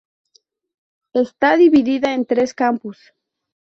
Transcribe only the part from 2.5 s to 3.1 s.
campus.